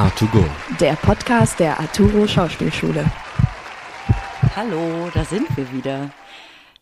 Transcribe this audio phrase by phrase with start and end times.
[0.00, 0.42] A2Go.
[0.80, 3.04] Der Podcast der Arturo Schauspielschule.
[4.56, 6.08] Hallo, da sind wir wieder.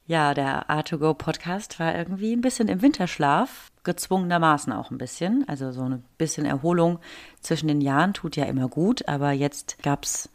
[0.07, 5.45] Ja, der A2Go Podcast war irgendwie ein bisschen im Winterschlaf, gezwungenermaßen auch ein bisschen.
[5.49, 7.01] Also so ein bisschen Erholung
[7.41, 10.29] zwischen den Jahren tut ja immer gut, aber jetzt gab es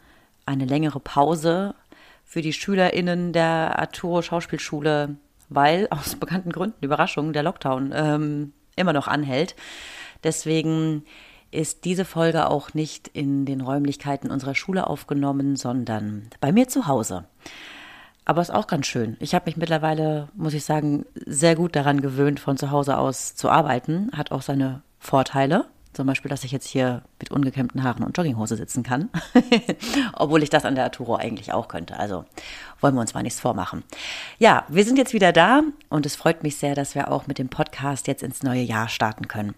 [0.45, 1.75] eine längere Pause
[2.25, 5.15] für die SchülerInnen der Arturo Schauspielschule,
[5.47, 9.55] weil aus bekannten Gründen, Überraschung, der Lockdown ähm, immer noch anhält.
[10.25, 11.05] Deswegen
[11.53, 16.87] ist diese Folge auch nicht in den Räumlichkeiten unserer Schule aufgenommen, sondern bei mir zu
[16.87, 17.25] Hause.
[18.25, 19.17] Aber ist auch ganz schön.
[19.19, 23.35] Ich habe mich mittlerweile, muss ich sagen, sehr gut daran gewöhnt, von zu Hause aus
[23.35, 24.09] zu arbeiten.
[24.15, 25.65] Hat auch seine Vorteile.
[25.91, 29.09] Zum Beispiel, dass ich jetzt hier mit ungekämmten Haaren und Jogginghose sitzen kann.
[30.13, 31.99] Obwohl ich das an der Arturo eigentlich auch könnte.
[31.99, 32.25] Also
[32.81, 33.83] wollen wir uns mal nichts vormachen.
[34.39, 37.37] Ja, wir sind jetzt wieder da und es freut mich sehr, dass wir auch mit
[37.37, 39.53] dem Podcast jetzt ins neue Jahr starten können.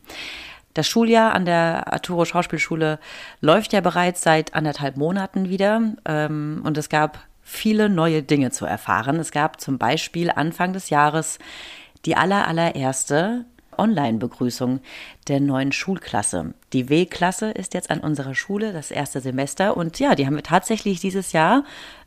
[0.76, 2.99] Das Schuljahr an der Arturo Schauspielschule
[3.40, 8.66] läuft ja bereits seit anderthalb Monaten wieder ähm, und es gab viele neue Dinge zu
[8.66, 9.18] erfahren.
[9.18, 11.40] Es gab zum Beispiel Anfang des Jahres
[12.05, 13.46] die aller, allererste
[13.77, 14.82] Online-Begrüßung
[15.30, 16.54] der neuen Schulklasse.
[16.74, 19.77] Die W-Klasse ist jetzt an unserer Schule, das erste Semester.
[19.77, 21.64] Und ja, die haben wir tatsächlich dieses Jahr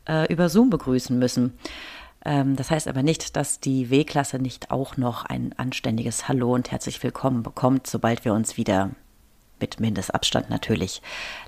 [0.07, 1.57] äh, über Zoom begrüßen müssen.
[2.25, 6.71] Ähm, das heißt aber nicht, dass die W-Klasse nicht auch noch ein anständiges Hallo und
[6.71, 8.91] herzlich willkommen bekommt, sobald wir uns wieder
[9.59, 11.01] mit Mindestabstand natürlich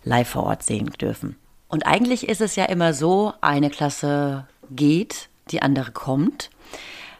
[0.03, 1.37] live vor Ort sehen dürfen.
[1.67, 6.49] Und eigentlich ist es ja immer so, eine Klasse geht, die andere kommt.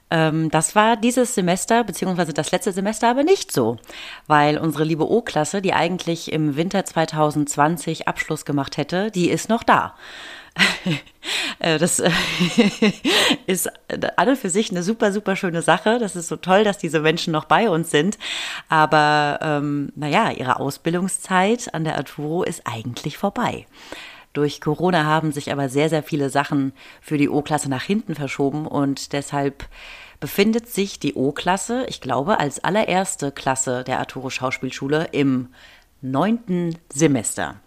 [0.10, 3.78] Ähm, das war dieses Semester, beziehungsweise das letzte Semester aber nicht so,
[4.28, 9.64] weil unsere liebe O-Klasse, die eigentlich im Winter 2020 Abschluss gemacht hätte, die ist noch
[9.64, 9.96] da.
[11.60, 12.10] Äh, das äh,
[13.46, 13.70] ist
[14.16, 16.00] an und für sich eine super, super schöne Sache.
[16.00, 18.18] Das ist so toll, dass diese Menschen noch bei uns sind.
[18.68, 23.68] Aber ähm, naja, ihre Ausbildungszeit an der Arturo ist eigentlich vorbei.
[24.34, 28.66] Durch Corona haben sich aber sehr, sehr viele Sachen für die O-Klasse nach hinten verschoben
[28.66, 29.68] und deshalb
[30.22, 35.50] befindet sich die O-Klasse, ich glaube, als allererste Klasse der Arturo Schauspielschule im
[36.02, 37.60] neunten Semester.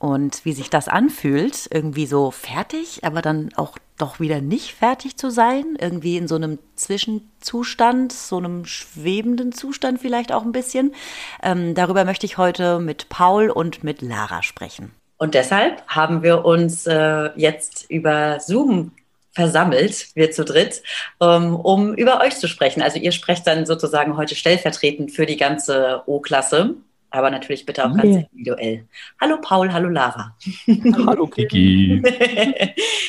[0.00, 5.18] Und wie sich das anfühlt, irgendwie so fertig, aber dann auch doch wieder nicht fertig
[5.18, 10.94] zu sein, irgendwie in so einem Zwischenzustand, so einem schwebenden Zustand vielleicht auch ein bisschen.
[11.42, 14.90] Ähm, darüber möchte ich heute mit Paul und mit Lara sprechen.
[15.18, 18.92] Und deshalb haben wir uns äh, jetzt über Zoom
[19.32, 20.82] versammelt, wir zu dritt,
[21.20, 22.80] ähm, um über euch zu sprechen.
[22.80, 26.76] Also ihr sprecht dann sozusagen heute stellvertretend für die ganze O-Klasse
[27.10, 28.86] aber natürlich bitte auch ganz individuell.
[29.20, 30.36] Hallo Paul, hallo Lara.
[31.06, 32.02] Hallo Kiki.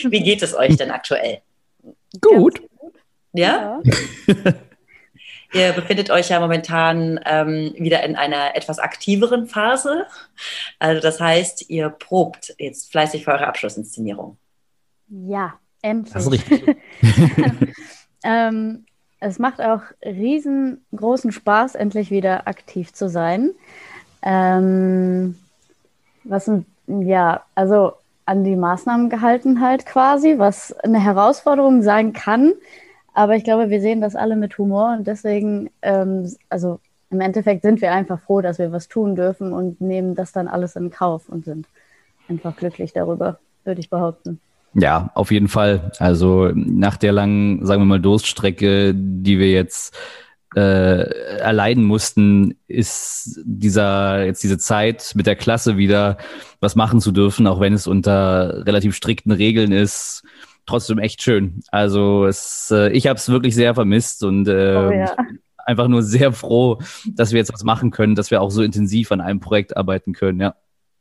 [0.09, 1.41] Wie geht es euch denn aktuell?
[2.19, 2.61] Gut.
[3.33, 3.81] Ja?
[4.27, 4.53] ja.
[5.53, 10.05] Ihr befindet euch ja momentan ähm, wieder in einer etwas aktiveren Phase.
[10.79, 14.37] Also das heißt, ihr probt jetzt fleißig für eure Abschlussinszenierung.
[15.09, 16.13] Ja, endlich.
[16.13, 16.77] Das ist richtig.
[18.23, 18.85] ähm,
[19.19, 23.51] es macht auch riesengroßen Spaß, endlich wieder aktiv zu sein.
[24.21, 25.35] Ähm,
[26.23, 26.49] was
[26.87, 27.93] ja, also
[28.25, 32.53] an die Maßnahmen gehalten halt quasi, was eine Herausforderung sein kann.
[33.13, 37.61] Aber ich glaube, wir sehen das alle mit Humor und deswegen, ähm, also im Endeffekt
[37.63, 40.91] sind wir einfach froh, dass wir was tun dürfen und nehmen das dann alles in
[40.91, 41.67] Kauf und sind
[42.29, 44.39] einfach glücklich darüber, würde ich behaupten.
[44.73, 45.91] Ja, auf jeden Fall.
[45.99, 49.93] Also nach der langen, sagen wir mal, Durststrecke, die wir jetzt
[50.55, 56.17] äh, erleiden mussten, ist dieser jetzt diese Zeit mit der Klasse wieder
[56.59, 60.23] was machen zu dürfen, auch wenn es unter relativ strikten Regeln ist,
[60.65, 61.61] trotzdem echt schön.
[61.71, 65.15] Also es, äh, ich habe es wirklich sehr vermisst und äh, oh, ja.
[65.57, 66.79] einfach nur sehr froh,
[67.13, 70.13] dass wir jetzt was machen können, dass wir auch so intensiv an einem Projekt arbeiten
[70.13, 70.41] können.
[70.41, 70.55] Ja.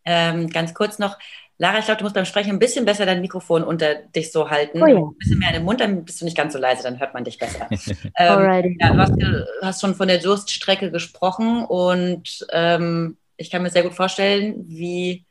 [0.05, 1.19] Ähm, ganz kurz noch,
[1.60, 4.48] Lara, ich glaube, du musst beim Sprechen ein bisschen besser dein Mikrofon unter dich so
[4.48, 4.82] halten.
[4.82, 4.97] Oh ja.
[4.97, 7.12] Ein bisschen mehr in den Mund, dann bist du nicht ganz so leise, dann hört
[7.12, 7.69] man dich besser.
[8.16, 9.12] ähm, ja, du hast,
[9.60, 15.27] hast, schon von der Durststrecke gesprochen und ähm, ich kann mir sehr gut vorstellen, wie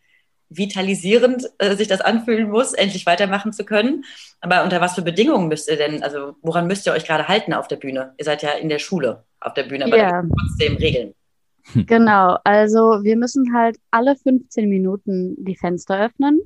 [0.49, 4.05] vitalisierend äh, sich das anfühlen muss, endlich weitermachen zu können.
[4.39, 7.53] Aber unter was für Bedingungen müsst ihr denn, also woran müsst ihr euch gerade halten
[7.53, 8.13] auf der Bühne?
[8.19, 10.23] Ihr seid ja in der Schule auf der Bühne, aber ja.
[10.39, 11.15] trotzdem Regeln.
[11.87, 16.41] Genau, also wir müssen halt alle 15 Minuten die Fenster öffnen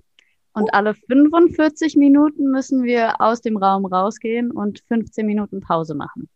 [0.53, 0.69] und oh.
[0.71, 6.29] alle 45 Minuten müssen wir aus dem Raum rausgehen und 15 Minuten Pause machen.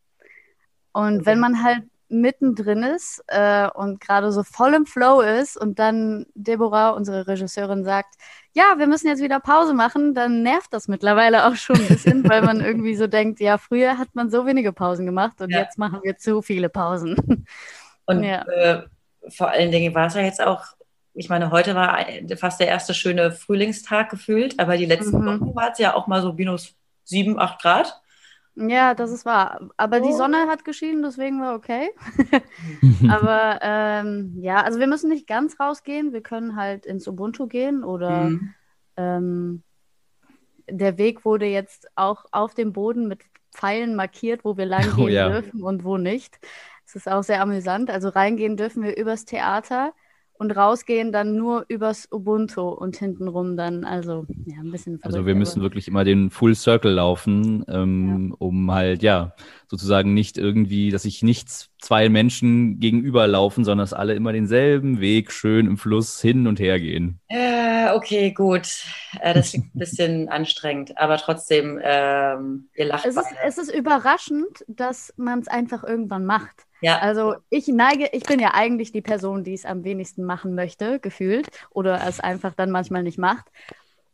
[0.94, 1.26] Und okay.
[1.26, 6.26] wenn man halt mittendrin ist äh, und gerade so voll im Flow ist und dann
[6.36, 8.16] Deborah, unsere Regisseurin, sagt,
[8.54, 12.28] ja, wir müssen jetzt wieder Pause machen, dann nervt das mittlerweile auch schon ein bisschen,
[12.28, 15.60] weil man irgendwie so denkt, ja, früher hat man so wenige Pausen gemacht und ja.
[15.60, 17.46] jetzt machen wir zu viele Pausen.
[18.08, 18.42] Und ja.
[18.48, 18.82] äh,
[19.30, 20.78] vor allen Dingen war es ja jetzt auch
[21.18, 21.98] ich meine, heute war
[22.38, 25.42] fast der erste schöne Frühlingstag gefühlt, aber die letzten mhm.
[25.42, 28.00] Wochen war es ja auch mal so minus sieben, acht Grad.
[28.56, 29.70] Ja, das ist wahr.
[29.78, 30.08] Aber oh.
[30.08, 31.90] die Sonne hat geschienen, deswegen war okay.
[33.10, 36.14] Aber ähm, ja, also wir müssen nicht ganz rausgehen.
[36.14, 38.54] Wir können halt ins Ubuntu gehen oder mhm.
[38.96, 39.64] ähm,
[40.70, 43.22] der Weg wurde jetzt auch auf dem Boden mit
[43.52, 45.30] Pfeilen markiert, wo wir lang oh gehen oh, ja.
[45.30, 46.40] dürfen und wo nicht.
[46.88, 47.92] Es ist auch sehr amüsant.
[47.92, 49.92] Also reingehen dürfen wir übers Theater
[50.40, 55.00] und rausgehen dann nur übers Ubuntu und hintenrum dann, also ja, ein bisschen.
[55.00, 58.36] Verrückt, also wir müssen wirklich immer den Full Circle laufen, ähm, ja.
[58.40, 59.34] um halt, ja,
[59.68, 61.50] sozusagen nicht irgendwie, dass sich nicht
[61.82, 66.80] zwei Menschen gegenüberlaufen, sondern dass alle immer denselben Weg schön im Fluss hin und her
[66.80, 67.20] gehen.
[67.28, 68.68] Äh, okay, gut.
[69.20, 73.06] Äh, das klingt ein bisschen anstrengend, aber trotzdem, ähm, ihr lacht.
[73.06, 76.67] Es ist, es ist überraschend, dass man es einfach irgendwann macht.
[76.82, 77.00] Ja.
[77.00, 81.00] Also ich neige, ich bin ja eigentlich die Person, die es am wenigsten machen möchte,
[81.00, 83.46] gefühlt, oder es einfach dann manchmal nicht macht.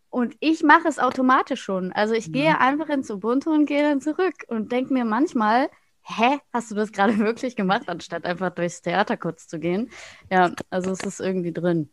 [0.10, 1.92] Und ich mache es automatisch schon.
[1.92, 2.34] Also ich mhm.
[2.34, 5.70] gehe einfach ins Ubuntu und gehe dann zurück und denke mir manchmal,
[6.04, 9.90] hä, hast du das gerade wirklich gemacht, anstatt einfach durchs Theater kurz zu gehen?
[10.30, 11.90] Ja, also es ist irgendwie drin.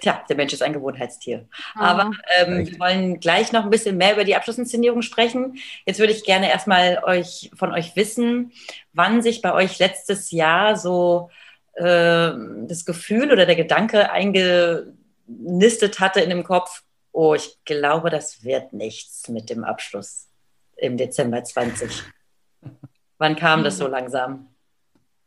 [0.00, 1.48] Tja, der Mensch ist ein Gewohnheitstier.
[1.74, 1.90] Ah.
[1.90, 5.58] Aber ähm, wir wollen gleich noch ein bisschen mehr über die Abschlussinszenierung sprechen.
[5.86, 8.52] Jetzt würde ich gerne erstmal euch, von euch wissen,
[8.92, 11.30] wann sich bei euch letztes Jahr so
[11.74, 12.32] äh,
[12.66, 18.72] das Gefühl oder der Gedanke eingenistet hatte in dem Kopf, oh, ich glaube, das wird
[18.72, 20.28] nichts mit dem Abschluss
[20.76, 22.04] im Dezember 20.
[23.18, 23.90] wann kam das so hm.
[23.90, 24.54] langsam?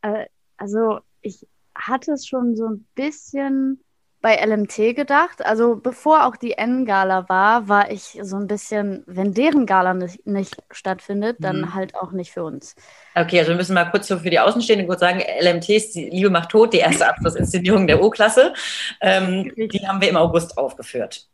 [0.00, 0.26] Äh,
[0.56, 3.82] also ich hatte es schon so ein bisschen
[4.22, 5.44] bei LMT gedacht.
[5.44, 10.26] Also bevor auch die N-Gala war, war ich so ein bisschen, wenn deren Gala nicht,
[10.26, 11.74] nicht stattfindet, dann mhm.
[11.74, 12.74] halt auch nicht für uns.
[13.14, 16.08] Okay, also wir müssen mal kurz so für die Außenstehenden kurz sagen, LMT ist die
[16.08, 18.54] Liebe macht tot, die erste Abschlussinszenierung der O-Klasse.
[19.00, 21.28] Ähm, die haben wir im August aufgeführt.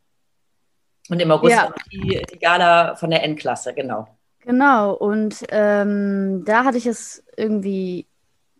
[1.11, 1.73] Und im August ja.
[1.93, 4.09] die, die Gala von der N-Klasse, genau.
[4.45, 8.07] Genau, und ähm, da hatte ich es irgendwie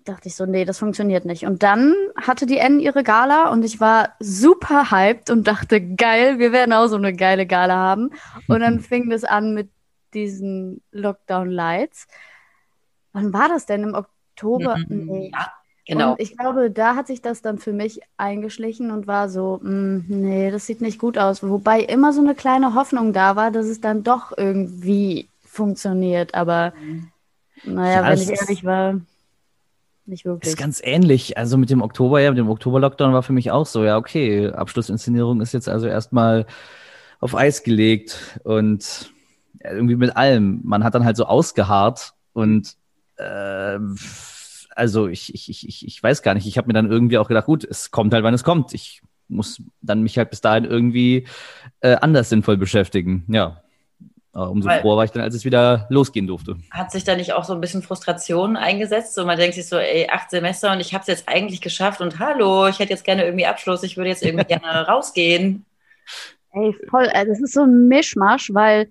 [0.09, 1.45] dachte ich so, nee, das funktioniert nicht.
[1.45, 6.39] Und dann hatte die N ihre Gala und ich war super hyped und dachte, geil,
[6.39, 8.11] wir werden auch so eine geile Gala haben.
[8.49, 9.69] Und dann fing das an mit
[10.15, 12.07] diesen Lockdown Lights.
[13.13, 13.83] Wann war das denn?
[13.83, 14.79] Im Oktober?
[14.79, 15.07] Mhm.
[15.07, 15.31] Nee.
[15.33, 15.53] Ja,
[15.87, 16.13] genau.
[16.13, 19.71] Und ich glaube, da hat sich das dann für mich eingeschlichen und war so, mh,
[19.71, 21.43] mm, nee, das sieht nicht gut aus.
[21.43, 26.35] Wobei immer so eine kleine Hoffnung da war, dass es dann doch irgendwie funktioniert.
[26.35, 27.09] Aber mhm.
[27.65, 29.01] naja, ja, wenn ich ehrlich war
[30.09, 30.53] nicht wirklich.
[30.53, 31.39] Ist ganz ähnlich.
[31.39, 34.49] Also mit dem Oktober, ja, mit dem Oktober-Lockdown war für mich auch so, ja, okay,
[34.51, 36.47] Abschlussinszenierung ist jetzt also erstmal
[37.21, 39.13] auf Eis gelegt und
[39.63, 40.61] irgendwie mit allem.
[40.65, 42.77] Man hat dann halt so ausgeharrt und
[43.17, 43.79] äh,
[44.75, 46.47] also ich, ich, ich, ich weiß gar nicht.
[46.47, 48.73] Ich habe mir dann irgendwie auch gedacht, gut, es kommt halt, wann es kommt.
[48.75, 51.27] Ich muss dann mich halt bis dahin irgendwie
[51.81, 53.25] äh, anders sinnvoll beschäftigen.
[53.29, 53.63] Ja.
[54.33, 56.57] Aber umso Weil, froher war ich dann, als es wieder losgehen durfte.
[56.71, 59.15] Hat sich da nicht auch so ein bisschen Frustration eingesetzt?
[59.15, 62.01] So, man denkt sich so, ey, acht Semester und ich habe es jetzt eigentlich geschafft
[62.01, 65.65] und hallo, ich hätte jetzt gerne irgendwie Abschluss, ich würde jetzt irgendwie gerne rausgehen.
[66.53, 68.89] Ey, voll, äh, das ist so ein Mischmasch, weil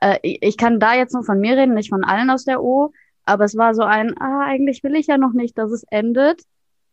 [0.00, 2.92] äh, ich kann da jetzt nur von mir reden, nicht von allen aus der O,
[3.24, 6.42] aber es war so ein, ah, eigentlich will ich ja noch nicht, dass es endet.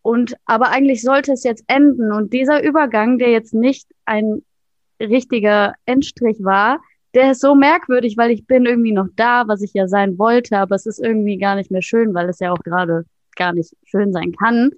[0.02, 2.12] Und aber eigentlich sollte es jetzt enden.
[2.12, 4.44] Und dieser Übergang, der jetzt nicht ein
[5.02, 6.80] richtiger Endstrich war,
[7.18, 10.56] der ist so merkwürdig, weil ich bin irgendwie noch da, was ich ja sein wollte,
[10.60, 13.06] aber es ist irgendwie gar nicht mehr schön, weil es ja auch gerade
[13.36, 14.70] gar nicht schön sein kann.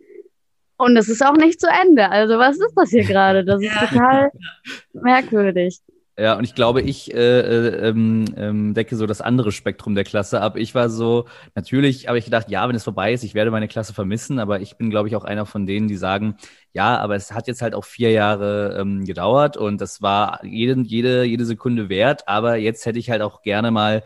[0.78, 2.10] Und es ist auch nicht zu Ende.
[2.10, 3.44] Also was ist das hier gerade?
[3.44, 4.32] Das ist total
[4.94, 5.82] merkwürdig.
[6.18, 10.06] Ja, und ich glaube, ich äh, äh, ähm, ähm, decke so das andere Spektrum der
[10.06, 10.56] Klasse ab.
[10.56, 13.68] Ich war so, natürlich habe ich gedacht, ja, wenn es vorbei ist, ich werde meine
[13.68, 16.36] Klasse vermissen, aber ich bin, glaube ich, auch einer von denen, die sagen,
[16.74, 20.80] ja, aber es hat jetzt halt auch vier Jahre ähm, gedauert und das war jede,
[20.82, 24.04] jede, jede Sekunde wert, aber jetzt hätte ich halt auch gerne mal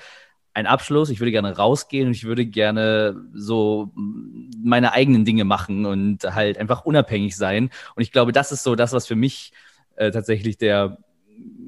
[0.53, 5.85] einen Abschluss, ich würde gerne rausgehen und ich würde gerne so meine eigenen Dinge machen
[5.85, 7.71] und halt einfach unabhängig sein.
[7.95, 9.51] Und ich glaube, das ist so das, was für mich
[9.95, 10.99] äh, tatsächlich der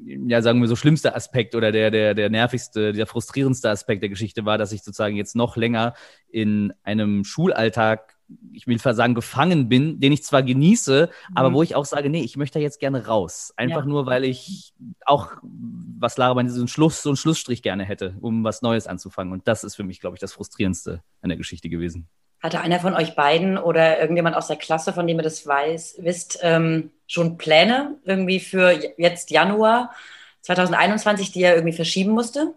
[0.06, 4.08] ja, sagen wir so, schlimmste Aspekt oder der, der, der nervigste, der frustrierendste Aspekt der
[4.08, 5.94] Geschichte war, dass ich sozusagen jetzt noch länger
[6.28, 8.15] in einem Schulalltag,
[8.52, 11.36] ich will sagen, gefangen bin, den ich zwar genieße, mhm.
[11.36, 13.52] aber wo ich auch sage, nee, ich möchte jetzt gerne raus.
[13.56, 13.86] Einfach ja.
[13.86, 14.72] nur, weil ich
[15.04, 18.86] auch, was Lara meinte, so einen Schluss, so einen Schlussstrich gerne hätte, um was Neues
[18.86, 19.32] anzufangen.
[19.32, 22.08] Und das ist für mich, glaube ich, das Frustrierendste an der Geschichte gewesen.
[22.40, 25.96] Hatte einer von euch beiden oder irgendjemand aus der Klasse, von dem ihr das weiß,
[26.00, 29.92] wisst, ähm, schon Pläne irgendwie für jetzt Januar
[30.42, 32.54] 2021, die er irgendwie verschieben musste?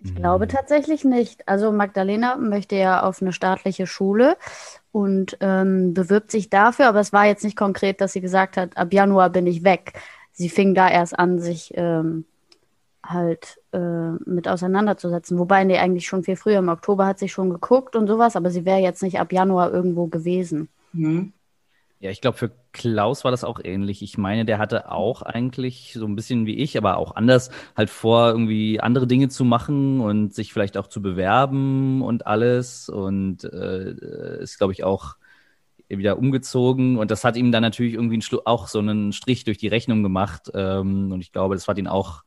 [0.00, 1.48] Ich glaube tatsächlich nicht.
[1.48, 4.36] Also Magdalena möchte ja auf eine staatliche Schule
[4.92, 8.76] und ähm, bewirbt sich dafür, aber es war jetzt nicht konkret, dass sie gesagt hat,
[8.76, 10.00] ab Januar bin ich weg.
[10.32, 12.26] Sie fing da erst an, sich ähm,
[13.04, 15.38] halt äh, mit auseinanderzusetzen.
[15.38, 16.58] Wobei, nee, eigentlich schon viel früher.
[16.58, 19.72] Im Oktober hat sie schon geguckt und sowas, aber sie wäre jetzt nicht ab Januar
[19.72, 20.68] irgendwo gewesen.
[20.92, 21.32] Mhm.
[22.00, 24.02] Ja, ich glaube, für Klaus war das auch ähnlich.
[24.02, 27.90] Ich meine, der hatte auch eigentlich so ein bisschen wie ich, aber auch anders halt
[27.90, 32.88] vor, irgendwie andere Dinge zu machen und sich vielleicht auch zu bewerben und alles.
[32.88, 35.16] Und äh, ist, glaube ich, auch
[35.88, 36.98] wieder umgezogen.
[36.98, 40.50] Und das hat ihm dann natürlich irgendwie auch so einen Strich durch die Rechnung gemacht.
[40.54, 42.22] Ähm, und ich glaube, das hat ihn auch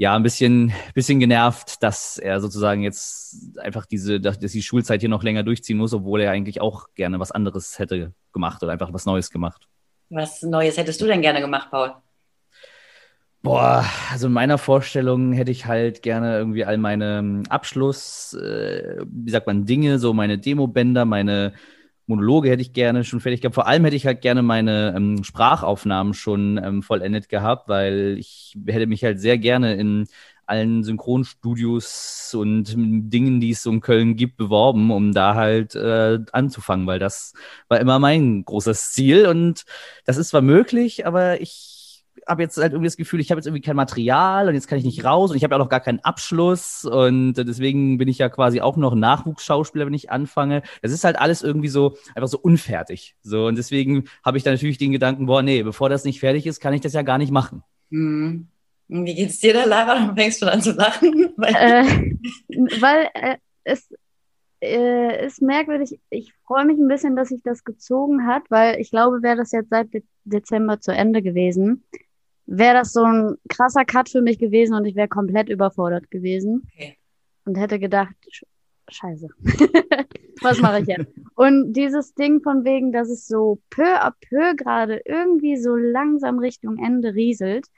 [0.00, 5.10] ja, ein bisschen, bisschen genervt, dass er sozusagen jetzt einfach diese, dass die Schulzeit hier
[5.10, 8.94] noch länger durchziehen muss, obwohl er eigentlich auch gerne was anderes hätte gemacht oder einfach
[8.94, 9.68] was Neues gemacht.
[10.08, 11.92] Was Neues hättest du denn gerne gemacht, Paul?
[13.42, 19.04] Boah, also in meiner Vorstellung hätte ich halt gerne irgendwie all meine ähm, Abschluss, äh,
[19.04, 21.52] wie sagt man, Dinge, so meine Demobänder, meine
[22.10, 23.54] Monologe hätte ich gerne schon fertig gehabt.
[23.54, 28.56] Vor allem hätte ich halt gerne meine ähm, Sprachaufnahmen schon ähm, vollendet gehabt, weil ich
[28.66, 30.06] hätte mich halt sehr gerne in
[30.44, 36.18] allen Synchronstudios und Dingen, die es so in Köln gibt, beworben, um da halt äh,
[36.32, 37.34] anzufangen, weil das
[37.68, 39.64] war immer mein großes Ziel und
[40.04, 41.79] das ist zwar möglich, aber ich
[42.26, 44.78] habe jetzt halt irgendwie das Gefühl, ich habe jetzt irgendwie kein Material und jetzt kann
[44.78, 48.08] ich nicht raus und ich habe ja auch noch gar keinen Abschluss und deswegen bin
[48.08, 50.62] ich ja quasi auch noch Nachwuchsschauspieler, wenn ich anfange.
[50.82, 53.16] Das ist halt alles irgendwie so einfach so unfertig.
[53.22, 56.46] So und deswegen habe ich dann natürlich den Gedanken, boah, nee, bevor das nicht fertig
[56.46, 57.62] ist, kann ich das ja gar nicht machen.
[57.90, 58.48] Hm.
[58.88, 60.08] Wie geht's dir da, Lara?
[60.08, 61.32] Du fängst schon an zu lachen.
[61.36, 63.88] weil, äh, weil äh, es
[64.60, 66.00] äh, ist merkwürdig.
[66.10, 69.52] Ich freue mich ein bisschen, dass sich das gezogen hat, weil ich glaube, wäre das
[69.52, 71.84] jetzt seit De Dezember zu Ende gewesen,
[72.50, 76.68] wäre das so ein krasser Cut für mich gewesen und ich wäre komplett überfordert gewesen
[76.74, 76.98] okay.
[77.44, 78.14] und hätte gedacht,
[78.88, 79.28] scheiße,
[80.42, 81.06] was mache ich jetzt?
[81.36, 86.40] Und dieses Ding von wegen, dass es so peu à peu gerade irgendwie so langsam
[86.40, 87.68] Richtung Ende rieselt,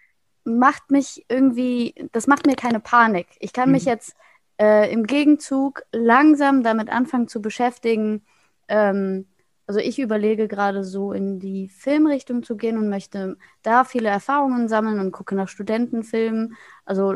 [0.44, 3.26] macht mich irgendwie, das macht mir keine Panik.
[3.40, 3.72] Ich kann mhm.
[3.74, 4.16] mich jetzt
[4.58, 8.24] äh, im Gegenzug langsam damit anfangen zu beschäftigen,
[8.68, 9.26] ähm,
[9.66, 14.68] also ich überlege gerade so in die Filmrichtung zu gehen und möchte da viele Erfahrungen
[14.68, 17.14] sammeln und gucke nach Studentenfilmen, also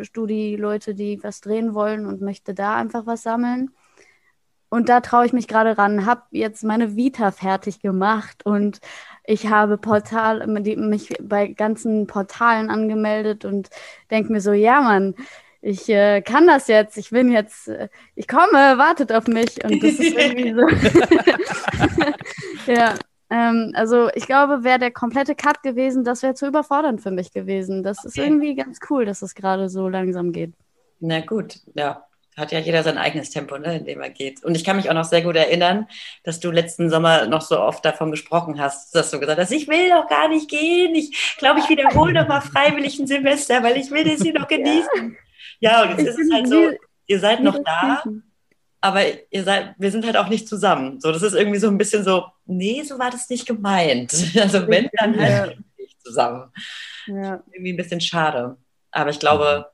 [0.00, 3.70] Studi-Leute, die was drehen wollen und möchte da einfach was sammeln.
[4.68, 8.80] Und da traue ich mich gerade ran, habe jetzt meine Vita fertig gemacht und
[9.24, 13.70] ich habe Portal, mich bei ganzen Portalen angemeldet und
[14.10, 15.14] denke mir so, ja Mann,
[15.66, 19.64] ich äh, kann das jetzt, ich bin jetzt, äh, ich komme, wartet auf mich.
[19.64, 20.68] Und das ist irgendwie so.
[22.72, 22.94] ja,
[23.30, 27.32] ähm, also ich glaube, wäre der komplette Cut gewesen, das wäre zu überfordernd für mich
[27.32, 27.82] gewesen.
[27.82, 28.08] Das okay.
[28.08, 30.52] ist irgendwie ganz cool, dass es gerade so langsam geht.
[31.00, 32.04] Na gut, ja.
[32.36, 34.44] Hat ja jeder sein eigenes Tempo, ne, in dem er geht.
[34.44, 35.88] Und ich kann mich auch noch sehr gut erinnern,
[36.22, 39.66] dass du letzten Sommer noch so oft davon gesprochen hast, dass du gesagt hast, ich
[39.68, 40.94] will doch gar nicht gehen.
[40.94, 44.46] Ich glaube, ich wiederhole noch mal freiwillig ein Semester, weil ich will das hier noch
[44.48, 45.16] genießen.
[45.60, 45.82] Ja.
[45.82, 46.70] Und jetzt ist es halt so,
[47.06, 48.02] ihr seid noch da,
[48.80, 51.00] aber ihr seid, wir sind halt auch nicht zusammen.
[51.00, 54.12] So, das ist irgendwie so ein bisschen so, nee, so war das nicht gemeint.
[54.40, 56.52] Also wenn, dann halt nicht zusammen.
[57.06, 57.42] Ja.
[57.52, 58.56] Irgendwie ein bisschen schade.
[58.90, 59.70] Aber ich glaube,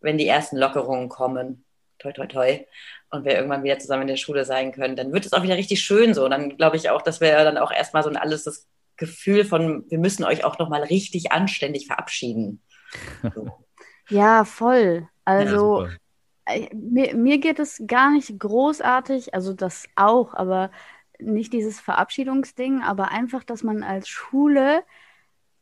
[0.00, 1.64] wenn die ersten Lockerungen kommen,
[1.98, 2.64] toi, toi, toi,
[3.10, 5.56] und wir irgendwann wieder zusammen in der Schule sein können, dann wird es auch wieder
[5.56, 6.24] richtig schön so.
[6.24, 9.44] Und dann glaube ich auch, dass wir dann auch erstmal so ein alles das Gefühl
[9.44, 12.62] von, wir müssen euch auch nochmal richtig anständig verabschieden.
[13.34, 13.48] So.
[14.10, 15.08] Ja, voll.
[15.24, 15.90] Also ja,
[16.50, 20.70] äh, mir, mir geht es gar nicht großartig, also das auch, aber
[21.18, 24.82] nicht dieses Verabschiedungsding, aber einfach, dass man als Schule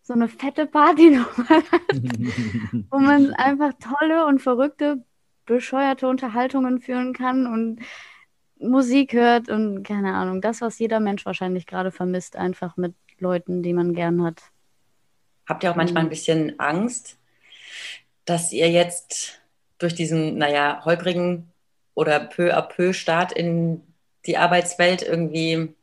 [0.03, 1.83] so eine fette Party nochmal hat,
[2.91, 5.05] wo man einfach tolle und verrückte,
[5.47, 7.81] bescheuerte Unterhaltungen führen kann und
[8.61, 13.63] Musik hört und keine Ahnung, das, was jeder Mensch wahrscheinlich gerade vermisst, einfach mit Leuten,
[13.63, 14.43] die man gern hat.
[15.47, 16.11] Habt ihr auch manchmal ein mhm.
[16.11, 17.19] bisschen Angst,
[18.29, 19.41] dass ihr jetzt
[19.79, 21.53] durch diesen, naja, holprigen
[21.95, 23.83] oder peu à peu Start in
[24.27, 25.75] die Arbeitswelt irgendwie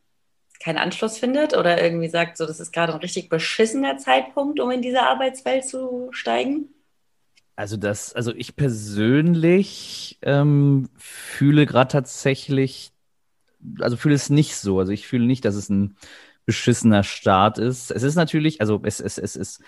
[0.60, 4.72] keinen Anschluss findet oder irgendwie sagt, so das ist gerade ein richtig beschissener Zeitpunkt, um
[4.72, 6.70] in diese Arbeitswelt zu steigen?
[7.56, 12.92] Also das, also ich persönlich ähm, fühle gerade tatsächlich,
[13.80, 14.80] also fühle es nicht so.
[14.80, 15.96] Also ich fühle nicht, dass es ein
[16.46, 17.92] beschissener Start ist.
[17.92, 19.62] Es ist natürlich, also es, es, es ist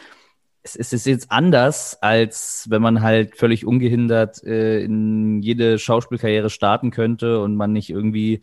[0.64, 6.92] es ist jetzt anders, als wenn man halt völlig ungehindert äh, in jede Schauspielkarriere starten
[6.92, 8.42] könnte und man nicht irgendwie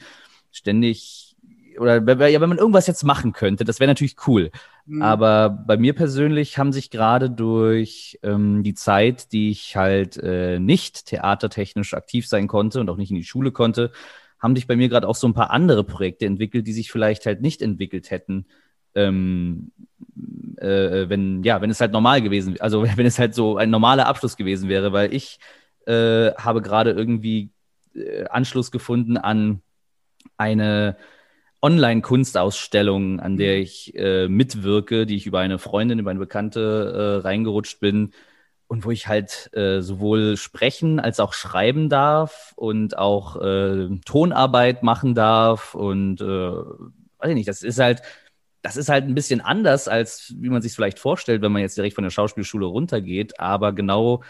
[0.50, 1.36] ständig
[1.78, 1.96] oder
[2.28, 4.50] ja, wenn man irgendwas jetzt machen könnte, das wäre natürlich cool.
[4.86, 5.02] Mhm.
[5.02, 10.58] Aber bei mir persönlich haben sich gerade durch ähm, die Zeit, die ich halt äh,
[10.58, 13.90] nicht theatertechnisch aktiv sein konnte und auch nicht in die Schule konnte,
[14.38, 17.26] haben sich bei mir gerade auch so ein paar andere Projekte entwickelt, die sich vielleicht
[17.26, 18.46] halt nicht entwickelt hätten,
[18.94, 19.72] ähm,
[20.58, 24.06] äh, wenn, ja, wenn es halt normal gewesen, also wenn es halt so ein normaler
[24.06, 25.38] Abschluss gewesen wäre, weil ich
[25.86, 27.50] äh, habe gerade irgendwie
[27.94, 29.60] äh, Anschluss gefunden an
[30.36, 30.96] eine
[31.62, 33.62] Online-Kunstausstellung, an der mhm.
[33.62, 38.12] ich äh, mitwirke, die ich über eine Freundin, über eine Bekannte äh, reingerutscht bin
[38.66, 44.82] und wo ich halt äh, sowohl sprechen als auch schreiben darf und auch äh, Tonarbeit
[44.82, 48.02] machen darf und äh, weiß ich nicht, das ist halt
[48.64, 51.76] das ist halt ein bisschen anders, als wie man sich vielleicht vorstellt, wenn man jetzt
[51.76, 53.38] direkt von der Schauspielschule runtergeht.
[53.38, 54.22] Aber genau,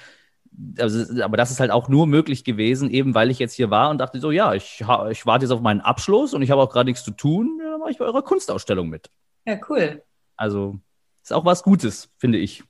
[0.76, 3.90] also, aber das ist halt auch nur möglich gewesen, eben weil ich jetzt hier war
[3.90, 6.70] und dachte so, ja, ich, ich warte jetzt auf meinen Abschluss und ich habe auch
[6.70, 9.08] gerade nichts zu tun, ja, dann mache ich bei eurer Kunstausstellung mit.
[9.46, 10.02] Ja, cool.
[10.36, 10.80] Also
[11.22, 12.64] ist auch was Gutes, finde ich.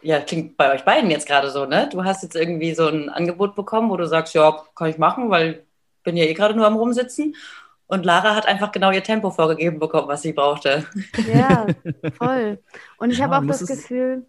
[0.00, 1.86] Ja, klingt bei euch beiden jetzt gerade so, ne?
[1.92, 5.28] Du hast jetzt irgendwie so ein Angebot bekommen, wo du sagst, ja, kann ich machen,
[5.28, 5.66] weil
[5.98, 7.36] ich bin ja eh gerade nur am Rumsitzen.
[7.90, 10.86] Und Lara hat einfach genau ihr Tempo vorgegeben bekommen, was sie brauchte.
[11.32, 11.66] Ja,
[12.12, 12.60] voll.
[12.98, 14.24] Und ich ja, habe auch das Gefühl,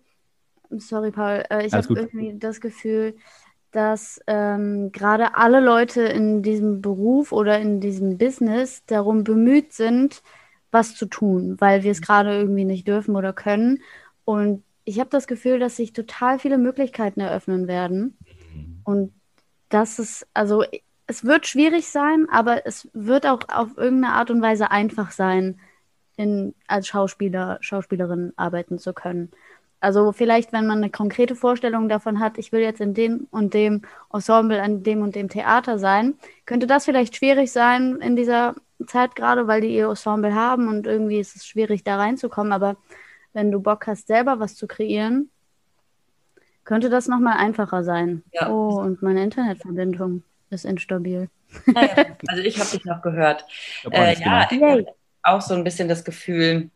[0.71, 3.15] sorry Paul, äh, ich habe irgendwie das Gefühl,
[3.71, 10.23] dass ähm, gerade alle Leute in diesem Beruf oder in diesem Business darum bemüht sind,
[10.71, 13.83] was zu tun, weil wir es gerade irgendwie nicht dürfen oder können.
[14.25, 18.17] Und ich habe das Gefühl, dass sich total viele Möglichkeiten eröffnen werden.
[18.55, 18.81] Mhm.
[18.85, 19.13] Und
[19.69, 20.63] das ist, also
[21.11, 25.59] es wird schwierig sein, aber es wird auch auf irgendeine Art und Weise einfach sein,
[26.15, 29.29] in, als Schauspieler, Schauspielerin arbeiten zu können.
[29.81, 33.53] Also vielleicht, wenn man eine konkrete Vorstellung davon hat, ich will jetzt in dem und
[33.53, 33.81] dem
[34.13, 36.13] Ensemble, an dem und dem Theater sein,
[36.45, 38.55] könnte das vielleicht schwierig sein in dieser
[38.87, 42.53] Zeit gerade, weil die ihr Ensemble haben und irgendwie ist es schwierig, da reinzukommen.
[42.53, 42.77] Aber
[43.33, 45.29] wenn du Bock hast, selber was zu kreieren,
[46.63, 48.23] könnte das nochmal einfacher sein.
[48.31, 48.49] Ja.
[48.49, 51.29] Oh, und meine Internetverbindung ist instabil.
[51.65, 53.45] Naja, also ich habe dich noch gehört.
[53.89, 54.85] Äh, ja, ich
[55.23, 56.69] auch so ein bisschen das Gefühl,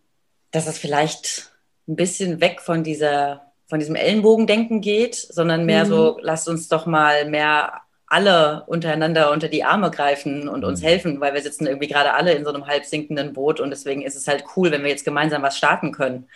[0.51, 1.51] dass es vielleicht
[1.87, 5.89] ein bisschen weg von dieser von diesem Ellenbogendenken geht, sondern mehr mhm.
[5.89, 10.85] so, lasst uns doch mal mehr alle untereinander unter die Arme greifen und uns mhm.
[10.85, 14.03] helfen, weil wir sitzen irgendwie gerade alle in so einem halb sinkenden Boot und deswegen
[14.03, 16.29] ist es halt cool, wenn wir jetzt gemeinsam was starten können.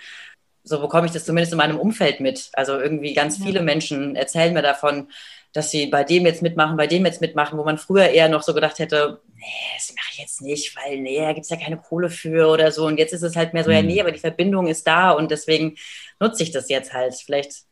[0.63, 2.49] So bekomme ich das zumindest in meinem Umfeld mit.
[2.53, 3.45] Also irgendwie ganz ja.
[3.45, 5.07] viele Menschen erzählen mir davon,
[5.53, 8.43] dass sie bei dem jetzt mitmachen, bei dem jetzt mitmachen, wo man früher eher noch
[8.43, 11.57] so gedacht hätte, nee, das mache ich jetzt nicht, weil nee, da gibt es ja
[11.57, 12.85] keine Kohle für oder so.
[12.85, 13.75] Und jetzt ist es halt mehr so, mhm.
[13.75, 15.75] ja, nee, aber die Verbindung ist da und deswegen
[16.19, 17.15] nutze ich das jetzt halt.
[17.15, 17.63] Vielleicht,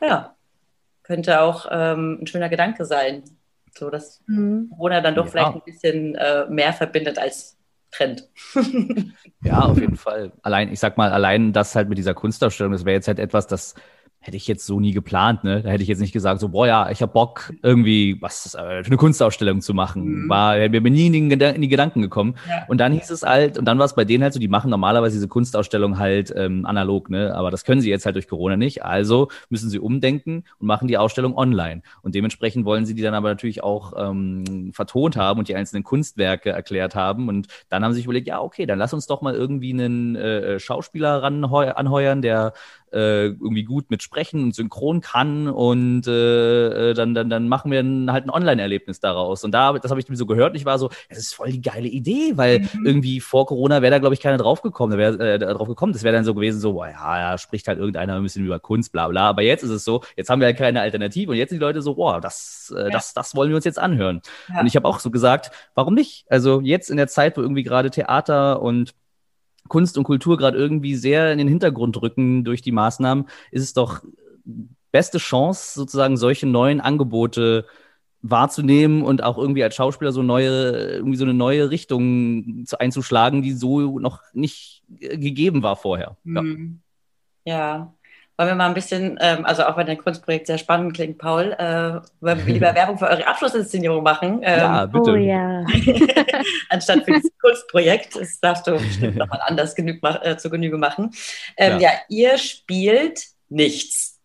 [0.00, 0.36] ja,
[1.02, 3.24] könnte auch ähm, ein schöner Gedanke sein.
[3.76, 4.70] So, dass mhm.
[4.70, 5.30] Corona dann doch ja.
[5.30, 7.56] vielleicht ein bisschen äh, mehr verbindet als
[7.90, 8.28] Trend.
[9.42, 10.32] ja, auf jeden Fall.
[10.42, 13.46] Allein, ich sag mal, allein das halt mit dieser Kunstausstellung, das wäre jetzt halt etwas,
[13.46, 13.74] das
[14.22, 15.62] hätte ich jetzt so nie geplant, ne?
[15.62, 18.84] Da hätte ich jetzt nicht gesagt, so, boah, ja, ich habe Bock, irgendwie was äh,
[18.84, 20.24] für eine Kunstausstellung zu machen.
[20.24, 20.28] Mhm.
[20.28, 22.34] War, mir nie in die, in die Gedanken gekommen.
[22.46, 22.66] Ja.
[22.68, 24.70] Und dann hieß es halt, und dann war es bei denen halt so, die machen
[24.70, 27.34] normalerweise diese Kunstausstellung halt ähm, analog, ne?
[27.34, 28.84] Aber das können sie jetzt halt durch Corona nicht.
[28.84, 31.80] Also müssen sie umdenken und machen die Ausstellung online.
[32.02, 35.82] Und dementsprechend wollen sie die dann aber natürlich auch ähm, vertont haben und die einzelnen
[35.82, 37.28] Kunstwerke erklärt haben.
[37.28, 40.14] Und dann haben sie sich überlegt, ja, okay, dann lass uns doch mal irgendwie einen
[40.14, 42.52] äh, Schauspieler ran anheuern, der
[42.92, 47.70] äh, irgendwie gut mit Sprechen und Synchron kann und äh, äh, dann, dann, dann machen
[47.70, 47.78] wir
[48.12, 49.44] halt ein Online-Erlebnis daraus.
[49.44, 51.62] Und da, das habe ich so gehört und ich war so, das ist voll die
[51.62, 52.86] geile Idee, weil mhm.
[52.86, 54.90] irgendwie vor Corona wäre da, glaube ich, keiner drauf gekommen.
[54.92, 55.92] Da wäre äh, drauf gekommen.
[55.92, 58.58] Das wäre dann so gewesen, so, boah, ja, ja, spricht halt irgendeiner ein bisschen über
[58.58, 59.28] Kunst, bla bla.
[59.28, 61.64] Aber jetzt ist es so, jetzt haben wir ja keine Alternative und jetzt sind die
[61.64, 62.90] Leute so, boah, das, äh, ja.
[62.90, 64.22] das, das wollen wir uns jetzt anhören.
[64.48, 64.60] Ja.
[64.60, 66.26] Und ich habe auch so gesagt, warum nicht?
[66.28, 68.92] Also jetzt in der Zeit, wo irgendwie gerade Theater und
[69.70, 73.72] Kunst und Kultur gerade irgendwie sehr in den Hintergrund rücken durch die Maßnahmen, ist es
[73.72, 74.02] doch
[74.92, 77.64] beste Chance, sozusagen solche neuen Angebote
[78.22, 83.40] wahrzunehmen und auch irgendwie als Schauspieler so neue, irgendwie so eine neue Richtung zu, einzuschlagen,
[83.40, 86.18] die so noch nicht gegeben war vorher.
[86.24, 86.42] Ja.
[86.42, 86.80] Mhm.
[87.44, 87.94] ja.
[88.40, 91.52] Wollen wir mal ein bisschen, ähm, also auch wenn dein Kunstprojekt sehr spannend klingt, Paul,
[91.58, 94.40] äh, wollen wir lieber Werbung für eure Abschlussinszenierung machen?
[94.42, 95.10] Ähm, ja, bitte.
[95.10, 95.66] Oh, ja.
[96.70, 98.16] anstatt für das Kunstprojekt.
[98.16, 101.10] Das darfst du bestimmt nochmal anders genug, äh, zu Genüge machen.
[101.58, 101.90] Ähm, ja.
[101.90, 104.18] ja, ihr spielt nichts.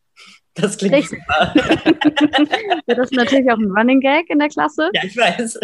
[0.53, 1.19] Das klingt Richtig.
[1.19, 1.53] super.
[2.87, 4.91] das ist natürlich auch ein Running Gag in der Klasse.
[4.93, 5.59] Ja, ich weiß.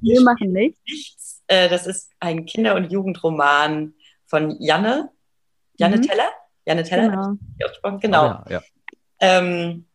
[0.00, 0.80] Wir machen nichts.
[0.86, 1.42] nichts.
[1.48, 3.94] Äh, das ist ein Kinder- und Jugendroman
[4.26, 5.10] von Janne,
[5.76, 6.02] Janne mhm.
[6.02, 6.30] Teller.
[6.70, 7.98] Janne Teller, genau.
[7.98, 8.22] Genau.
[8.22, 8.62] Ah, ja, ja.
[9.20, 9.86] Ähm,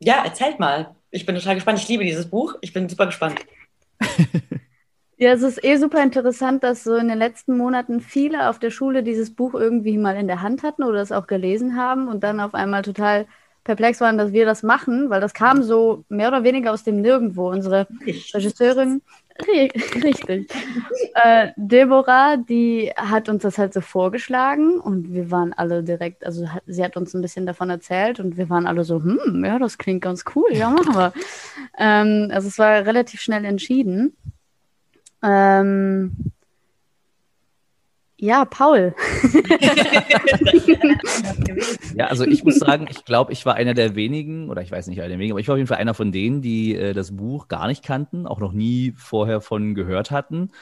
[0.00, 0.96] ja, erzählt mal.
[1.10, 1.78] Ich bin total gespannt.
[1.78, 2.56] Ich liebe dieses Buch.
[2.60, 3.40] Ich bin super gespannt.
[5.18, 8.70] Ja, es ist eh super interessant, dass so in den letzten Monaten viele auf der
[8.72, 12.24] Schule dieses Buch irgendwie mal in der Hand hatten oder es auch gelesen haben und
[12.24, 13.26] dann auf einmal total
[13.62, 17.00] perplex waren, dass wir das machen, weil das kam so mehr oder weniger aus dem
[17.00, 17.50] Nirgendwo.
[17.50, 17.86] Unsere
[18.34, 19.00] Regisseurin,
[19.48, 20.52] richtig,
[21.14, 26.48] äh, Deborah, die hat uns das halt so vorgeschlagen und wir waren alle direkt, also
[26.48, 29.58] hat, sie hat uns ein bisschen davon erzählt und wir waren alle so, hm, ja,
[29.58, 31.12] das klingt ganz cool, ja, machen wir.
[31.78, 34.16] ähm, also es war relativ schnell entschieden.
[35.22, 36.16] Ähm,
[38.22, 38.94] ja, Paul.
[41.96, 44.86] ja, also ich muss sagen, ich glaube, ich war einer der wenigen, oder ich weiß
[44.86, 46.92] nicht einer der wenigen, aber ich war auf jeden Fall einer von denen, die äh,
[46.92, 50.52] das Buch gar nicht kannten, auch noch nie vorher von gehört hatten.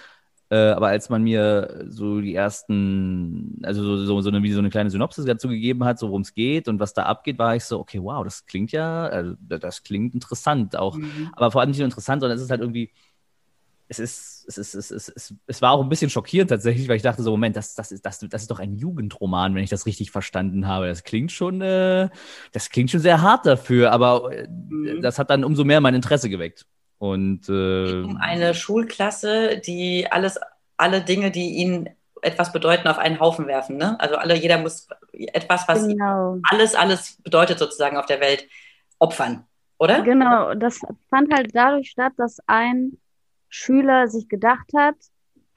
[0.49, 4.59] Äh, aber als man mir so die ersten, also so, so, so, eine, wie so
[4.59, 7.57] eine kleine Synopsis dazu gegeben hat, so worum es geht und was da abgeht, war
[7.57, 10.97] ich so, okay, wow, das klingt ja, also, das klingt interessant auch.
[10.97, 11.29] Mhm.
[11.35, 12.91] Aber vor allem nicht nur interessant, sondern es ist halt irgendwie,
[13.91, 16.95] es ist, es ist, es ist, es, es war auch ein bisschen schockierend tatsächlich, weil
[16.95, 19.71] ich dachte so, Moment, das, das ist, das, das ist doch ein Jugendroman, wenn ich
[19.71, 20.87] das richtig verstanden habe.
[20.87, 22.09] Das klingt schon, äh,
[22.53, 25.03] das klingt schon sehr hart dafür, aber äh, mhm.
[25.03, 26.67] das hat dann umso mehr mein Interesse geweckt.
[26.99, 30.39] Und äh, um eine Schulklasse, die alles,
[30.77, 31.89] alle Dinge, die ihnen
[32.23, 33.77] etwas bedeuten, auf einen Haufen werfen.
[33.77, 33.99] Ne?
[33.99, 36.39] Also alle, jeder muss etwas, was genau.
[36.49, 38.47] alles, alles bedeutet sozusagen auf der Welt,
[39.01, 39.47] opfern,
[39.79, 40.03] oder?
[40.03, 42.99] Genau, das fand halt dadurch statt, dass ein
[43.51, 44.97] Schüler sich gedacht hat,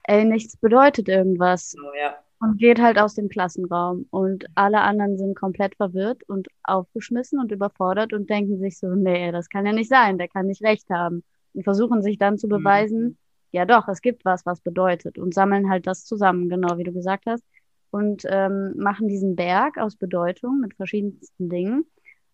[0.02, 1.74] ey, nichts bedeutet irgendwas.
[1.78, 2.16] Oh, ja.
[2.40, 4.06] Und geht halt aus dem Klassenraum.
[4.10, 9.32] Und alle anderen sind komplett verwirrt und aufgeschmissen und überfordert und denken sich so, nee,
[9.32, 11.22] das kann ja nicht sein, der kann nicht recht haben.
[11.54, 12.50] Und versuchen sich dann zu mhm.
[12.50, 13.16] beweisen, mhm.
[13.52, 15.16] ja doch, es gibt was, was bedeutet.
[15.16, 17.44] Und sammeln halt das zusammen, genau wie du gesagt hast.
[17.90, 21.86] Und ähm, machen diesen Berg aus Bedeutung mit verschiedensten Dingen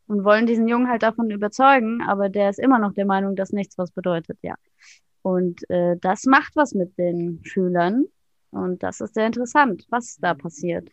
[0.06, 3.52] und wollen diesen Jungen halt davon überzeugen, aber der ist immer noch der Meinung, dass
[3.52, 4.56] nichts was bedeutet, ja.
[5.22, 8.06] Und äh, das macht was mit den Schülern.
[8.50, 10.88] Und das ist sehr interessant, was da passiert.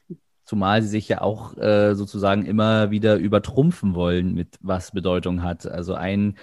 [0.46, 5.66] Zumal sie sich ja auch äh, sozusagen immer wieder übertrumpfen wollen, mit was Bedeutung hat.
[5.66, 6.38] Also ein,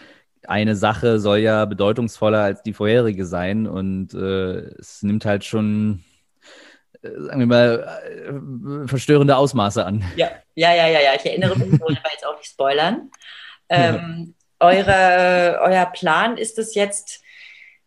[0.46, 3.66] eine Sache soll ja bedeutungsvoller als die vorherige sein.
[3.66, 6.04] Und äh, es nimmt halt schon,
[7.02, 10.04] äh, sagen wir mal, äh, verstörende Ausmaße an.
[10.16, 11.14] Ja, ja, ja, ja, ja.
[11.14, 13.10] Ich erinnere mich, ich wollte jetzt auch nicht spoilern.
[13.70, 17.23] Ähm, eure, euer Plan ist es jetzt,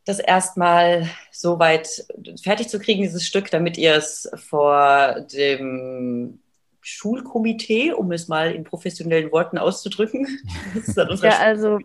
[0.08, 2.06] das erstmal so weit
[2.42, 6.40] fertig zu kriegen, dieses Stück, damit ihr es vor dem
[6.82, 10.40] Schulkomitee, um es mal in professionellen Worten auszudrücken.
[11.22, 11.80] ja, also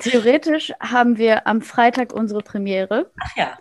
[0.00, 3.12] theoretisch haben wir am Freitag unsere Premiere.
[3.20, 3.58] Ach ja.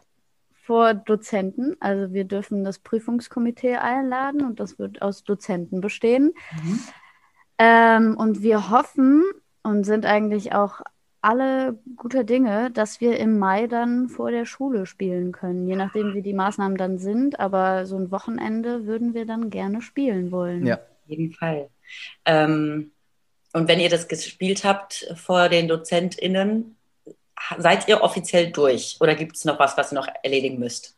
[0.63, 1.75] Vor Dozenten.
[1.79, 6.33] Also wir dürfen das Prüfungskomitee einladen und das wird aus Dozenten bestehen.
[6.63, 6.79] Mhm.
[7.59, 9.23] Ähm, und wir hoffen
[9.61, 10.81] und sind eigentlich auch
[11.21, 16.13] alle guter Dinge, dass wir im Mai dann vor der Schule spielen können, je nachdem,
[16.13, 17.39] wie die Maßnahmen dann sind.
[17.39, 20.65] Aber so ein Wochenende würden wir dann gerne spielen wollen.
[20.65, 21.69] Ja, auf jeden Fall.
[22.25, 22.91] Ähm,
[23.53, 26.75] und wenn ihr das gespielt habt vor den DozentInnen,
[27.57, 30.97] seid ihr offiziell durch oder gibt es noch was, was ihr noch erledigen müsst?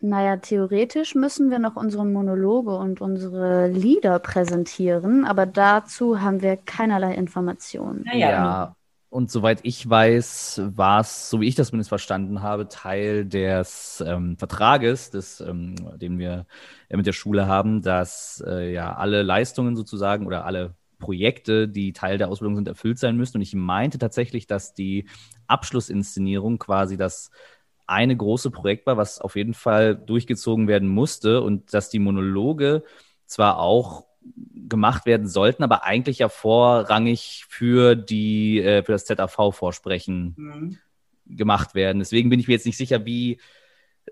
[0.00, 6.56] Naja, theoretisch müssen wir noch unsere Monologe und unsere Lieder präsentieren, aber dazu haben wir
[6.56, 8.04] keinerlei Informationen.
[8.04, 8.76] Naja, ja,
[9.08, 14.02] und soweit ich weiß, war es, so wie ich das zumindest verstanden habe, Teil des
[14.06, 16.46] ähm, Vertrages, des, ähm, den wir
[16.88, 21.92] äh, mit der Schule haben, dass äh, ja alle Leistungen sozusagen oder alle Projekte, die
[21.92, 23.36] Teil der Ausbildung sind, erfüllt sein müssen.
[23.36, 25.08] Und ich meinte tatsächlich, dass die
[25.46, 27.30] Abschlussinszenierung quasi das
[27.86, 32.82] eine große Projekt war, was auf jeden Fall durchgezogen werden musste und dass die Monologe
[33.26, 34.06] zwar auch
[34.68, 40.78] gemacht werden sollten, aber eigentlich ja vorrangig für die äh, für das ZAV-Vorsprechen mhm.
[41.26, 41.98] gemacht werden.
[41.98, 43.38] Deswegen bin ich mir jetzt nicht sicher, wie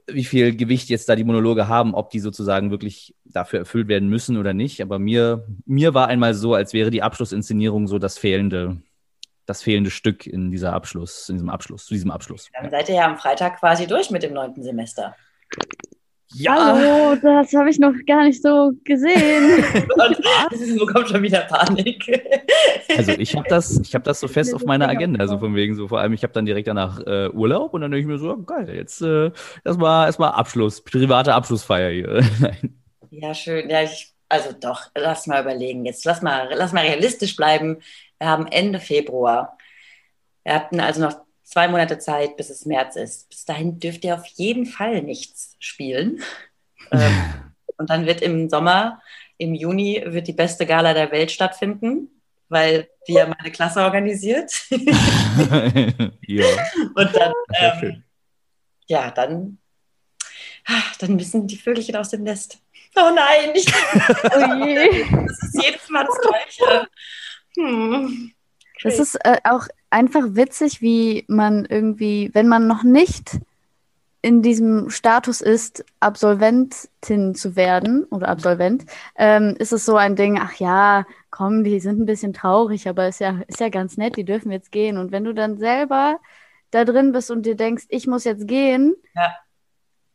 [0.06, 4.08] wie viel Gewicht jetzt da die Monologe haben, ob die sozusagen wirklich dafür erfüllt werden
[4.08, 4.82] müssen oder nicht.
[4.82, 8.82] Aber mir mir war einmal so, als wäre die Abschlussinszenierung so das fehlende
[9.46, 12.50] das fehlende Stück in dieser Abschluss, in diesem Abschluss, zu diesem Abschluss.
[12.54, 15.14] Dann seid ihr ja am Freitag quasi durch mit dem neunten Semester.
[16.32, 16.74] Ja.
[16.74, 19.64] Hallo, das habe ich noch gar nicht so gesehen.
[20.50, 22.04] Es bekommt schon wieder Panik.
[22.96, 25.88] Also ich habe das, ich das so fest auf meiner Agenda, also von wegen so
[25.88, 28.42] vor allem, ich habe dann direkt danach äh, Urlaub und dann denke ich mir so,
[28.42, 29.30] geil, jetzt äh,
[29.64, 32.22] erstmal erstmal Abschluss, private Abschlussfeier hier.
[33.10, 33.70] ja, schön.
[33.70, 35.84] Ja, ich, also doch, lass mal überlegen.
[35.84, 37.78] Jetzt lass mal, lass mal realistisch bleiben.
[38.18, 39.56] Wir haben Ende Februar.
[40.44, 43.28] Wir hatten also noch zwei Monate Zeit, bis es März ist.
[43.28, 46.22] Bis dahin dürft ihr auf jeden Fall nichts spielen.
[46.90, 49.00] ähm, und dann wird im Sommer,
[49.38, 52.08] im Juni, wird die beste Gala der Welt stattfinden,
[52.48, 54.52] weil die ja meine Klasse organisiert.
[54.70, 56.46] ja.
[56.94, 58.04] Und dann ähm,
[58.86, 59.58] ja, dann,
[60.66, 62.58] ah, dann müssen die Vögelchen aus dem Nest.
[62.96, 63.72] Oh nein, nicht.
[63.72, 65.26] oh.
[65.26, 66.88] Das ist jedes Mal das Gleiche.
[67.56, 68.32] Hm.
[68.82, 73.38] Das ist äh, auch einfach witzig, wie man irgendwie, wenn man noch nicht
[74.22, 80.36] in diesem Status ist, Absolventin zu werden oder Absolvent, ähm, ist es so ein Ding,
[80.40, 84.16] ach ja, komm, die sind ein bisschen traurig, aber ist ja, ist ja ganz nett,
[84.16, 84.98] die dürfen jetzt gehen.
[84.98, 86.18] Und wenn du dann selber
[86.72, 89.32] da drin bist und dir denkst, ich muss jetzt gehen, ja.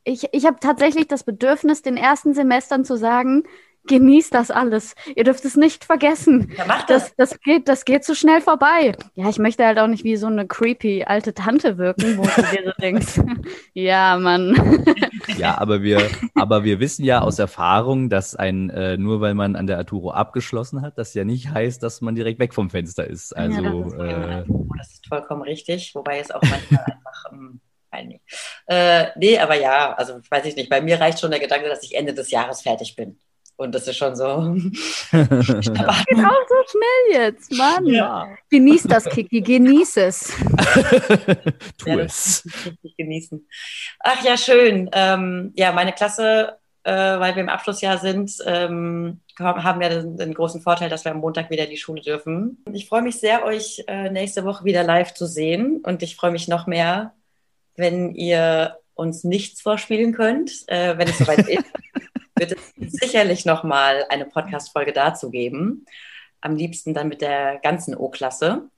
[0.03, 3.43] ich, ich habe tatsächlich das Bedürfnis, den ersten Semestern zu sagen,
[3.87, 4.95] genießt das alles.
[5.15, 6.51] Ihr dürft es nicht vergessen.
[6.57, 7.15] Ja, mach das.
[7.15, 7.29] das.
[7.29, 8.93] Das, geht, das geht so schnell vorbei.
[9.15, 12.41] Ja, ich möchte halt auch nicht wie so eine creepy alte Tante wirken, wo du
[12.41, 13.19] dir so denkst,
[13.73, 14.85] ja, Mann.
[15.37, 19.55] Ja, aber wir, aber wir wissen ja aus Erfahrung, dass ein, äh, nur weil man
[19.55, 23.07] an der Arturo abgeschlossen hat, das ja nicht heißt, dass man direkt weg vom Fenster
[23.07, 23.35] ist.
[23.35, 24.43] Also, ja, das, ist, äh,
[24.77, 27.31] das ist vollkommen richtig, wobei es auch manchmal einfach.
[27.31, 27.61] Ähm,
[28.67, 30.69] äh, nee, aber ja, also weiß ich nicht.
[30.69, 33.19] Bei mir reicht schon der Gedanke, dass ich Ende des Jahres fertig bin.
[33.59, 34.23] Und das ist schon so.
[35.11, 37.85] geht auch so schnell jetzt, Mann.
[37.87, 38.29] Ja.
[38.49, 40.29] Genieß das, Kiki, genieß es.
[41.77, 42.47] tu ja, es.
[42.65, 43.45] Richtig genießen.
[43.99, 44.89] Ach ja, schön.
[44.93, 50.33] Ähm, ja, meine Klasse, äh, weil wir im Abschlussjahr sind, ähm, haben ja den, den,
[50.33, 52.63] großen Vorteil, dass wir am Montag wieder in die Schule dürfen.
[52.71, 55.81] Ich freue mich sehr, euch äh, nächste Woche wieder live zu sehen.
[55.83, 57.13] Und ich freue mich noch mehr,
[57.75, 61.65] wenn ihr uns nichts vorspielen könnt, äh, wenn es soweit ist
[62.39, 65.85] wird es sicherlich nochmal eine Podcast-Folge dazu geben.
[66.41, 68.69] Am liebsten dann mit der ganzen O-Klasse.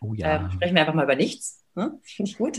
[0.00, 0.36] Oh ja.
[0.36, 1.64] Ähm, sprechen wir einfach mal über nichts.
[1.74, 1.98] Ne?
[2.02, 2.56] Finde ich gut.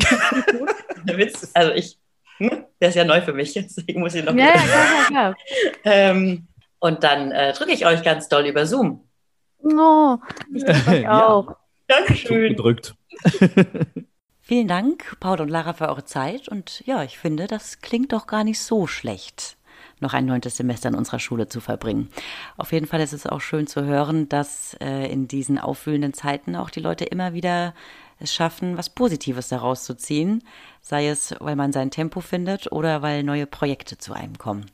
[1.03, 1.97] der Witz, also ich,
[2.37, 2.65] hm?
[2.81, 4.33] der ist ja neu für mich, deswegen muss ich noch.
[4.33, 5.35] Ja, ja, ja, ja.
[5.85, 6.47] ähm,
[6.79, 9.07] und dann äh, drücke ich euch ganz doll über Zoom.
[9.61, 10.17] Oh,
[10.53, 11.47] ich drücke euch auch.
[11.47, 11.57] Ja.
[11.87, 12.49] Dankeschön.
[12.55, 12.95] Gedrückt.
[14.41, 16.47] Vielen Dank, Paul und Lara, für eure Zeit.
[16.47, 19.58] Und ja, ich finde, das klingt doch gar nicht so schlecht
[19.99, 22.09] noch ein neuntes Semester in unserer Schule zu verbringen.
[22.57, 26.55] Auf jeden Fall ist es auch schön zu hören, dass äh, in diesen aufwühlenden Zeiten
[26.55, 27.73] auch die Leute immer wieder
[28.19, 30.43] es schaffen, was Positives daraus zu ziehen,
[30.81, 34.65] sei es, weil man sein Tempo findet oder weil neue Projekte zu einem kommen.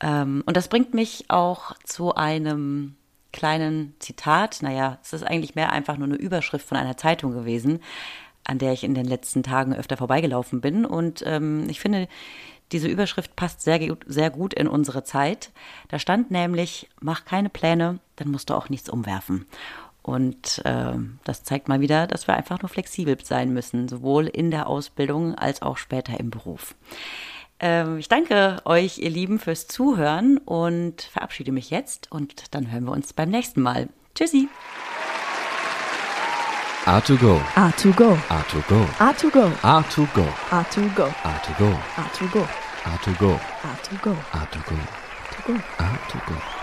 [0.00, 2.96] Ähm, und das bringt mich auch zu einem
[3.32, 4.58] kleinen Zitat.
[4.62, 7.80] Naja, es ist eigentlich mehr einfach nur eine Überschrift von einer Zeitung gewesen,
[8.44, 10.84] an der ich in den letzten Tagen öfter vorbeigelaufen bin.
[10.84, 12.08] Und ähm, ich finde,
[12.72, 15.50] diese Überschrift passt sehr, sehr gut in unsere Zeit.
[15.88, 19.46] Da stand nämlich, mach keine Pläne, dann musst du auch nichts umwerfen.
[20.02, 24.52] Und äh, das zeigt mal wieder, dass wir einfach nur flexibel sein müssen, sowohl in
[24.52, 26.76] der Ausbildung als auch später im Beruf.
[27.60, 32.84] Äh, ich danke euch, ihr Lieben, fürs Zuhören und verabschiede mich jetzt und dann hören
[32.84, 33.88] wir uns beim nächsten Mal.
[34.14, 34.48] Tschüssi!
[36.86, 37.40] A2Go.
[37.56, 38.14] A2Go.
[38.28, 38.86] A2Go.
[39.00, 39.50] A2Go.
[39.60, 40.26] A2Go.
[40.52, 41.10] A2Go.
[41.24, 41.72] A2Go.
[41.98, 42.50] A2Go.
[42.84, 43.40] A2Go.
[43.64, 44.14] A2Go.
[44.30, 44.76] A2Go.
[45.32, 45.62] A2Go.
[45.78, 46.55] A2Go.